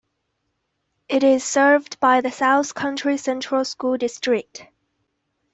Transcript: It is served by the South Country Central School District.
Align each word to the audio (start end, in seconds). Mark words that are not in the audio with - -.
It 1.07 1.21
is 1.23 1.43
served 1.43 1.99
by 1.99 2.21
the 2.21 2.31
South 2.31 2.73
Country 2.73 3.17
Central 3.17 3.63
School 3.63 3.97
District. 3.97 4.65